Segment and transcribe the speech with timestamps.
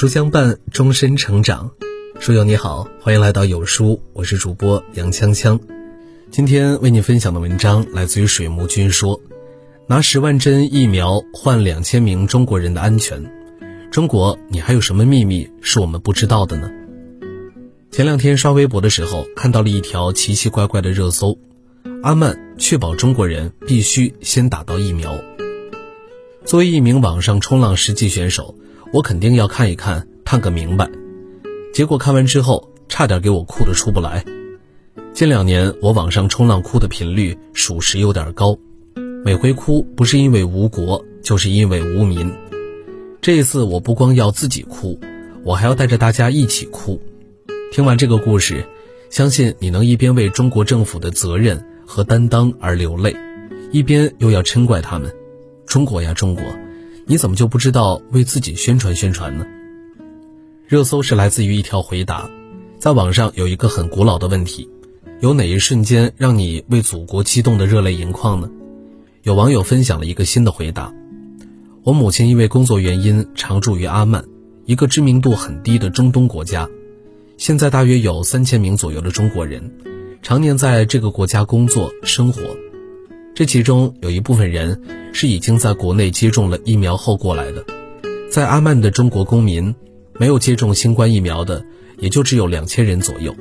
[0.00, 1.72] 书相伴，终身成长。
[2.18, 5.60] 书友你好，欢迎来到有书，我是主播杨锵锵。
[6.30, 9.20] 今天为你分享的文章来自于水木君说
[9.86, 13.30] ：“拿十万针疫苗换两千名中国人的安全，
[13.90, 16.70] 中国，你还有什么秘密是我们不知道的呢？”
[17.92, 21.38] 前两天刷微博的时候，看到了一条奇奇怪怪的热搜：
[22.02, 25.20] 阿曼确保中国人必须先打到疫苗。
[26.46, 28.54] 作为一名网上冲浪实际选手。
[28.92, 30.90] 我肯定要看一看，探个明白。
[31.72, 34.24] 结果看完之后，差点给我哭得出不来。
[35.12, 38.58] 近两年，我网上冲浪哭的频率属实有点高，
[39.24, 42.32] 每回哭不是因为无国，就是因为无民。
[43.20, 44.98] 这一次，我不光要自己哭，
[45.44, 47.00] 我还要带着大家一起哭。
[47.70, 48.66] 听完这个故事，
[49.08, 53.14] 相信你能一边为中国政府的责任和担当而流泪，
[53.70, 55.14] 一边又要嗔怪他们：
[55.64, 56.42] 中国呀，中国！
[57.10, 59.44] 你怎么就不知道为自己宣传宣传呢？
[60.68, 62.30] 热搜是来自于一条回答，
[62.78, 64.70] 在网上有一个很古老的问题：
[65.18, 68.48] 有哪一瞬间让你为祖国激动的热泪盈眶呢？
[69.24, 70.94] 有网友分享了一个新的回答：
[71.82, 74.24] 我母亲因为工作原因常住于阿曼，
[74.64, 76.68] 一个知名度很低的中东国家，
[77.36, 79.68] 现在大约有三千名左右的中国人，
[80.22, 82.40] 常年在这个国家工作生活。
[83.40, 84.82] 这其中有一部分人
[85.14, 87.64] 是已经在国内接种了疫苗后过来的，
[88.30, 89.74] 在阿曼的中国公民
[90.18, 91.64] 没有接种新冠疫苗的
[91.96, 93.34] 也就只有两千人左右，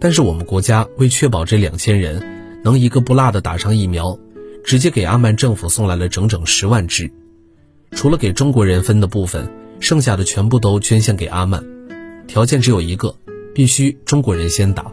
[0.00, 4.18] 但是我们国家为确保这两千人能一个不落的打上疫苗，
[4.64, 7.12] 直接给阿曼政府送来了整整十万支，
[7.90, 11.62] 除了给中国人分的部分，剩下的全部都捐献给阿曼，
[12.26, 13.14] 条件只有一个，
[13.54, 14.90] 必须中国人先打，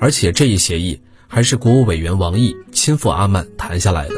[0.00, 0.98] 而且这一协议。
[1.26, 4.14] 还是国务委员王毅亲赴阿曼谈下来的。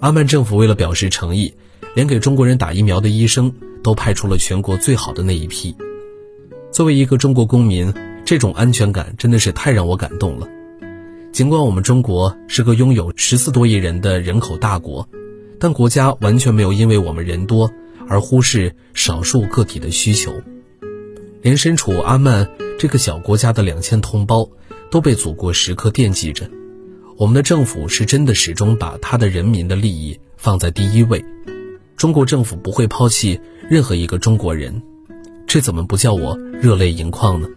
[0.00, 1.54] 阿曼政府为了表示诚意，
[1.94, 5.74] 连给中国人打疫苗的医生都派出了全国最好的那一批。
[6.70, 7.92] 作为一个中国公民，
[8.24, 10.46] 这种安全感真的是太让我感动了。
[11.32, 15.08] 尽管我们中国是个拥有十四多亿人的人口大国，
[15.58, 17.70] 但国家完全没有因为我们人多
[18.08, 20.32] 而忽视少数个体的需求。
[21.40, 24.48] 连身处阿曼这个小国家的两千同胞。
[24.90, 26.48] 都被祖国时刻惦记着，
[27.16, 31.24] 我们的政府是真的始终把他的人民的利益放在第一位。
[31.96, 34.82] 中国政府不会抛弃任何一个中国人，
[35.46, 37.48] 这怎么不叫我热泪盈眶呢？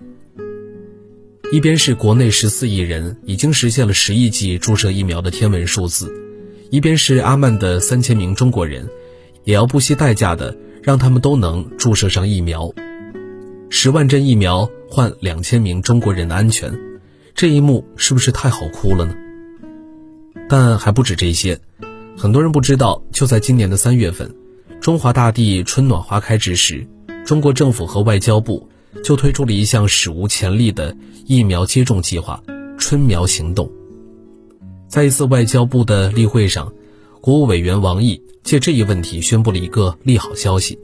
[1.52, 6.14] 一边是国内十四亿人已经实现了十亿剂注射疫苗的天文数字，
[6.70, 8.88] 一边是阿曼的三千名中国人，
[9.44, 12.72] 也要不惜代价的让他们都能注射上疫苗。
[13.70, 16.89] 十万针疫苗换两千名中国人的安全。
[17.40, 19.16] 这一幕是不是太好哭了呢？
[20.50, 21.58] 但还不止这些，
[22.18, 24.36] 很多人不知道，就在今年的三月份，
[24.82, 26.86] 中华大地春暖花开之时，
[27.26, 28.68] 中国政府和外交部
[29.06, 30.94] 就推出了一项史无前例的
[31.28, 32.44] 疫苗接种计划——
[32.78, 33.72] 春苗行动。
[34.90, 36.74] 在一次外交部的例会上，
[37.22, 40.78] 国务委员王毅借这一问题宣布了一个利好消息：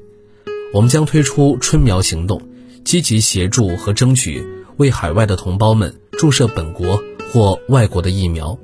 [0.74, 2.42] 我们将推出春苗行动，
[2.86, 4.42] 积极协助和争取
[4.78, 5.94] 为海外的同胞们。
[6.18, 8.58] 注射本国或外国的疫苗。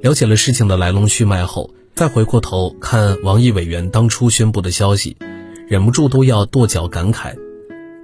[0.00, 5.14] 了解了事情的来龙去脉后，再回过头看王毅委员当初宣布的消息，
[5.68, 7.36] 忍不住都要跺脚感慨：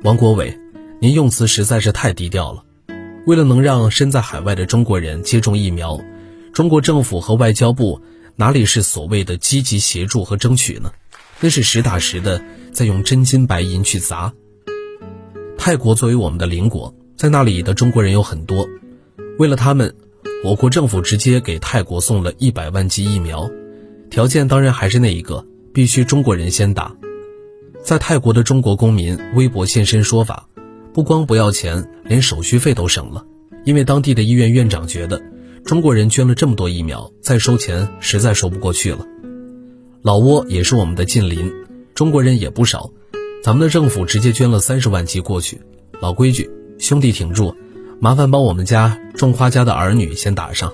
[0.04, 0.58] 王国伟，
[1.00, 2.62] 您用词实在是太低调了。
[3.26, 5.98] 为了能让身在海外的中国人接种疫苗，
[6.52, 8.02] 中国政府和外交部
[8.36, 10.92] 哪里是所谓的积极协助和争取呢？
[11.40, 12.42] 那是实打实的
[12.72, 14.34] 在用真金白银去砸。
[15.68, 16.94] 泰国作为我们的邻国。
[17.14, 18.66] 在那里的中国人有很多，
[19.38, 19.94] 为了他们，
[20.42, 23.50] 我国政府直接给泰国送了一百万剂疫苗，
[24.08, 26.96] 条件当然还是那一个，必须中国人先打。
[27.82, 30.48] 在泰国的中国公民微博现身说法，
[30.94, 33.26] 不光不要钱，连手续费都省了，
[33.66, 35.20] 因为当地的医院院长觉得，
[35.66, 39.04] 中国人捐了这么多疫苗，再收钱实在说不过去了。
[40.00, 41.52] 老挝也是我们的近邻，
[41.94, 42.90] 中国人也不少，
[43.42, 45.60] 咱们的政府直接捐了三十万剂过去，
[46.00, 46.50] 老规矩。
[46.78, 47.56] 兄弟挺住，
[48.00, 50.72] 麻烦帮我们家种花家的儿女先打上。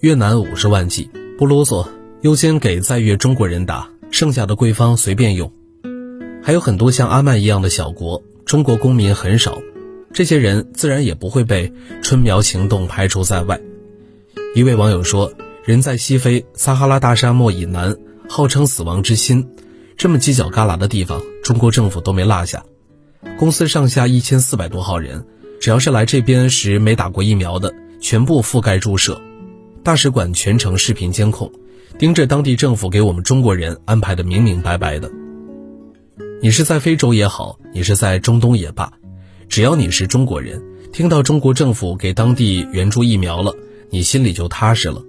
[0.00, 1.08] 越南五十万剂，
[1.38, 1.86] 不啰嗦，
[2.22, 5.52] 优先给在越中国人打，剩下的贵方随便用。
[6.42, 9.62] 还有很多像阿曼一样的小国，中国公民很少，
[10.12, 13.60] 这些人自然也不会被春苗行动排除在外。
[14.56, 15.32] 一位网友说
[15.64, 17.96] ：“人在西非撒哈拉大沙漠以南，
[18.28, 19.50] 号称死亡之心，
[19.96, 22.64] 这么犄角旮旯的地方，中国政府都没落下。”
[23.38, 25.24] 公司上下一千四百多号人，
[25.60, 29.20] 只要是来这边时没打过疫苗的，全部覆盖注射。
[29.84, 31.50] 大使馆全程视频监控，
[31.98, 35.10] 盯着当地政府给我们中国人安排的明明白白的。
[36.40, 38.92] 你是在非洲也好，你是在中东也罢，
[39.48, 40.60] 只要你是中国人，
[40.92, 43.54] 听到中国政府给当地援助疫苗了，
[43.90, 45.04] 你心里就踏实了，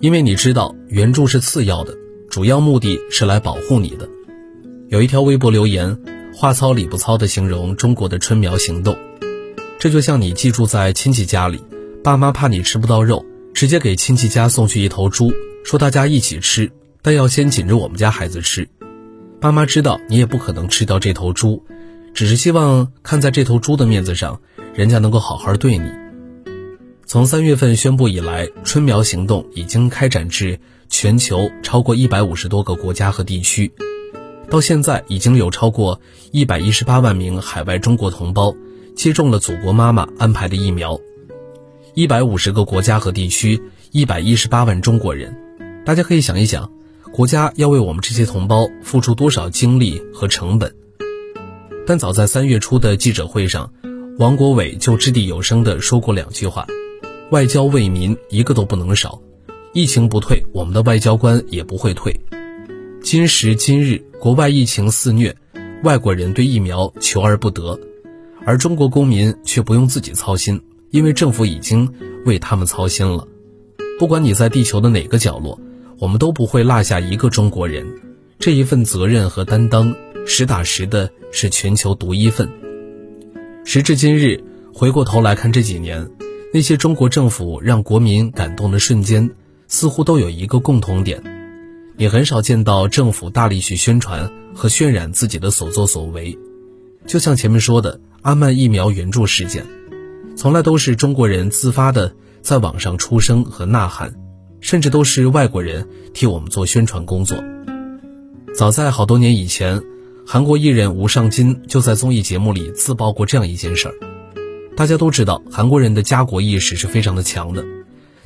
[0.00, 1.94] 因为你知道援助是次要的，
[2.30, 4.08] 主要目的是来保护你的。
[4.92, 5.98] 有一条微博留言，
[6.34, 8.94] 话糙理不糙的形容中国的春苗行动，
[9.78, 11.64] 这就像你寄住在亲戚家里，
[12.04, 13.24] 爸妈怕你吃不到肉，
[13.54, 15.32] 直接给亲戚家送去一头猪，
[15.64, 18.68] 说大家一起吃，但要先紧着我们家孩子吃。
[19.40, 21.64] 爸妈知道你也不可能吃掉这头猪，
[22.12, 24.42] 只是希望看在这头猪的面子上，
[24.74, 25.90] 人家能够好好对你。
[27.06, 30.60] 从三月份宣布以来，春苗行动已经开展至
[30.90, 33.72] 全球超过一百五十多个国家和地区，
[34.50, 36.00] 到现在已经有超过
[36.30, 38.54] 一百一十八万名海外中国同胞
[38.94, 40.98] 接种了祖国妈妈安排的疫苗。
[41.94, 45.36] 一百五十个国家和地区，一百一十八万中国人，
[45.84, 46.70] 大家可以想一想。
[47.12, 50.74] 国家要为我们这些同胞付出多少精力和成本？
[51.86, 53.70] 但早在三月初的记者会上，
[54.18, 56.66] 王国伟就掷地有声地说过两句话
[57.30, 59.20] ：“外交为民，一个都不能少。
[59.74, 62.18] 疫情不退，我们的外交官也不会退。
[63.02, 65.36] 今时今日，国外疫情肆虐，
[65.82, 67.78] 外国人对疫苗求而不得，
[68.46, 71.92] 而中国公民却不用自己操心，因为政府已经
[72.24, 73.26] 为他们操心了。
[73.98, 75.58] 不管你在地球的哪个角落。”
[75.98, 77.86] 我们都不会落下一个中国人，
[78.40, 79.94] 这一份责任和担当，
[80.26, 82.50] 实打实的是全球独一份。
[83.64, 84.42] 时至今日，
[84.74, 86.10] 回过头来看这几年，
[86.52, 89.30] 那些中国政府让国民感动的瞬间，
[89.68, 91.22] 似乎都有一个共同点：
[91.96, 96.38] 也很少见到政府大力去宣传和渲染自己的所作所为。
[97.06, 99.66] 就像前面说的阿曼疫苗援助事件，
[100.36, 104.14] 从来都是中国人自发的在网上出声和呐喊。
[104.62, 107.36] 甚至都是外国人替我们做宣传工作。
[108.54, 109.82] 早在好多年以前，
[110.24, 113.94] 韩国艺人吴尚金就在综艺节目里自曝过这样一件事儿。
[114.76, 117.64] 大家都知道，韩国人的家国意识是非常的强的，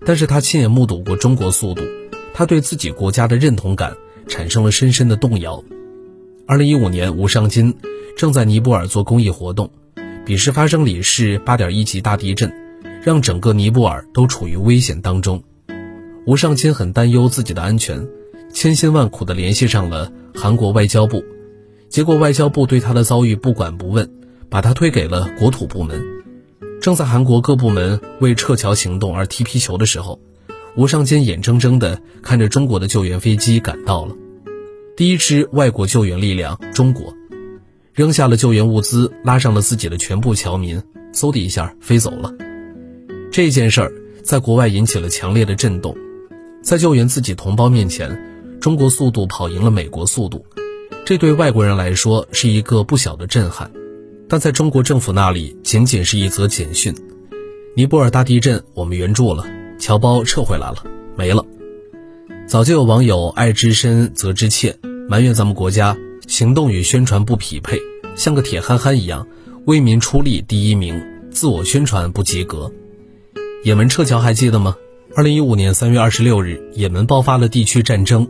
[0.05, 1.83] 但是他亲眼目睹过中国速度，
[2.38, 3.97] 他对自己国家的认同感
[4.29, 5.65] 产生了深深的动摇。
[6.47, 7.75] 二零一五年，吴尚金
[8.15, 9.71] 正在尼泊尔做公益活动，
[10.27, 12.53] 彼时发生里氏八点一级大地震，
[13.03, 15.43] 让整个尼泊尔都处于危险当中。
[16.27, 18.06] 吴尚钦很担忧自己的安全，
[18.53, 21.25] 千辛万苦地联系上了韩国外交部，
[21.89, 24.11] 结果外交部对他的遭遇不管不问，
[24.50, 26.05] 把他推给了国土部门。
[26.82, 30.21] 正在韩国各部门为撤侨行动而踢皮球的时候，
[30.76, 34.14] 吴尚坚眼睁睁地看着中国的救援飞机赶到了，
[34.94, 37.14] 第一支外国救援力量——中国，
[37.94, 40.82] 扔下了救援物资，拉上了自己的全部侨民，
[41.14, 42.31] 嗖的一下飞走了。
[43.32, 43.93] 这件事儿
[44.23, 45.96] 在国外引起了强烈的震动。
[46.62, 50.44] 在救援自己同胞面前，中国速度跑赢了美国速度，
[51.06, 53.70] 这对外国人来说是一个不小的震撼。
[54.29, 56.94] 但在中国政府那里，仅仅是一则简讯：
[57.75, 59.46] 尼泊尔大地震，我们援助了，
[59.78, 60.84] 侨胞撤回来了，
[61.17, 61.44] 没了。
[62.46, 64.76] 早就有网友爱之深责之切，
[65.08, 65.96] 埋怨咱们国家
[66.26, 67.81] 行动与宣传不匹配，
[68.17, 69.26] 像个铁憨憨一样，
[69.64, 72.70] 为民出力第一名，自我宣传不及格。
[73.64, 74.76] 也门撤侨还记得吗？
[75.17, 78.29] 二零一五年三月二十六日，也门爆发了地区战争。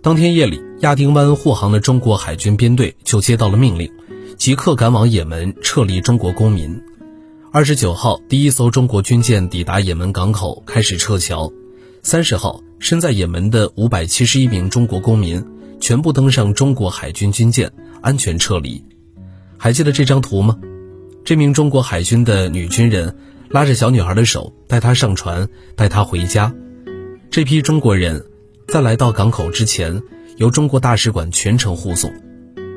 [0.00, 3.92] 当天夜里，亚丁湾护航的中国海军编队就接到了命令，
[4.38, 6.80] 即刻赶往也门撤离中国公民。
[7.52, 11.52] 二十九号，第一艘中国军舰抵达也门港口，开始撤侨。
[12.00, 15.44] 三十号，身在也门的五百七十一名中国公民
[15.80, 18.84] 全部登上中国海军军舰，安全撤离。
[19.58, 20.60] 还记得这张图吗？
[21.24, 23.16] 这名中国海军的女军人。
[23.48, 26.54] 拉着小女孩的手，带她上船，带她回家。
[27.32, 28.24] 这批中国人，
[28.68, 30.00] 在来到港口之前，
[30.36, 32.12] 由中国大使馆全程护送。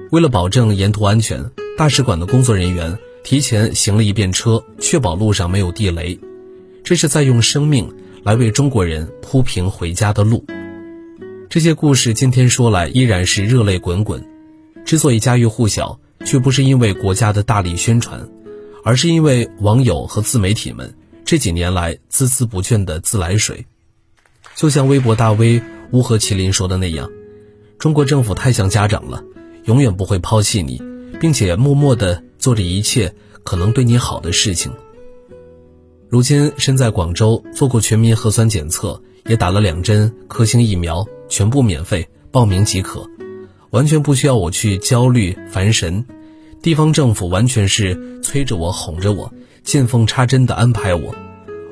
[0.09, 6.19] 为了保证沿途安全，大使馆的工作人员提前行了一遍车，确保路上没有地雷。
[6.83, 7.91] 这是在用生命
[8.23, 10.45] 来为中国人铺平回家的路。
[11.49, 14.23] 这些故事今天说来依然是热泪滚滚。
[14.85, 18.29] 之所以家喻户晓，却不是因为国家的大力宣传。
[18.85, 23.65] 而是因为网友和自媒体们这几年来孜孜不倦的自来水，
[24.57, 25.61] 就像微博大 V
[25.91, 27.09] 乌合麒麟说的那样，
[27.79, 29.23] 中国政府太像家长了，
[29.63, 30.81] 永远不会抛弃你，
[31.21, 34.73] 并且默默的做着一切可能对你好的事情。
[36.09, 43.09] 如今身在广州，做过全民核酸检测，也打了两针科兴疫苗，全部免费，报名即可，
[43.69, 46.05] 完全不需要我去焦虑烦神。
[46.61, 49.33] 地方政府完全是催着我、哄着我、
[49.63, 51.15] 见缝插针的安排我，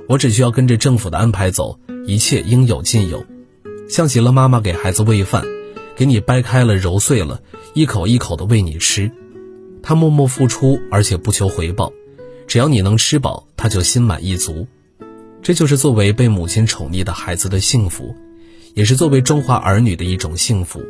[0.07, 3.25] 我只需要跟着政府的安排走，一切应有尽有。
[3.89, 5.43] 像极了妈妈给孩子喂饭，
[5.97, 7.41] 给你掰开了揉碎了，
[7.73, 9.11] 一口一口的喂你吃。
[9.83, 11.91] 他默默付出，而且不求回报，
[12.47, 14.67] 只要你能吃饱，他就心满意足。
[15.41, 18.15] 这就是作为被母亲宠溺的孩子的幸福，
[18.75, 20.83] 也是作为中华儿女的一种幸福。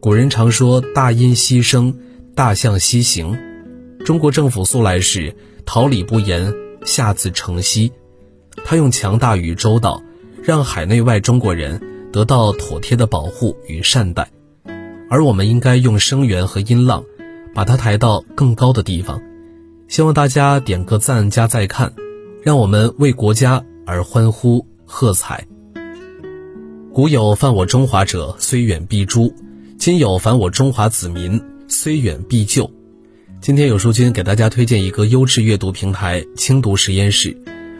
[0.00, 1.94] 古人常说“大音希声，
[2.34, 3.36] 大象希行”，
[4.06, 5.34] 中国政府素来是
[5.66, 7.90] 桃李不言，下自成蹊。
[8.64, 10.02] 他用强大与周到，
[10.42, 11.80] 让海内外中国人
[12.12, 14.30] 得到妥帖的保护与善待，
[15.10, 17.04] 而我们应该用声源和音浪，
[17.54, 19.20] 把它抬到更高的地方。
[19.88, 21.92] 希望大家点个赞加再看，
[22.42, 25.46] 让我们为国家而欢呼喝彩。
[26.92, 29.32] 古有犯我中华者，虽远必诛；
[29.78, 32.70] 今有犯我中华子民，虽远必救。
[33.40, 37.36] 今天有书君给大家推荐一个优质阅读平台——轻读实验室。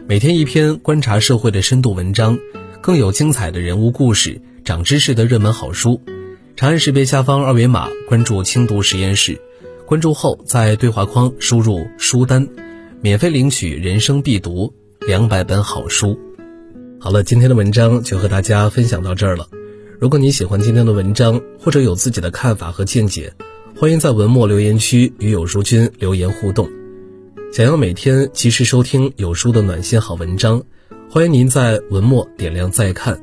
[0.07, 2.39] 每天一篇观察社会的深度文章，
[2.81, 6.01] 更有精彩的人物故事、长知识的热门好书。
[6.55, 9.41] 长按识别下方二维码关注轻读实验室，
[9.89, 12.47] 关注后在对话框输入书单，
[13.01, 14.71] 免费领取人生必读
[15.07, 16.15] 两百本好书。
[16.99, 19.47] 好了，今天的文章就和大家分享到这儿了。
[19.99, 23.33] 如果你喜欢今天的文章，或者有自己的看法和见解，
[23.75, 26.69] 欢迎在文末留言区与有书君留言互动。
[27.51, 30.61] 想要每天及时收听有书的暖心好文章，
[31.09, 33.19] 欢迎您在文末点亮再看。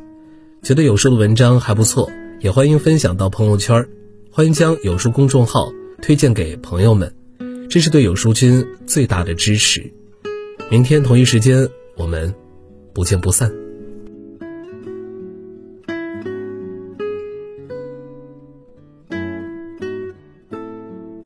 [0.65, 3.87] 觉得有书的文章还不错，也欢迎分享到朋友圈。
[4.33, 5.71] 欢迎将有书公众号
[6.03, 7.13] 推荐给朋友们，
[7.69, 9.93] 这是对有书君最大的支持。
[10.71, 12.35] 明天同一时间，我们
[12.93, 13.66] 不见不散。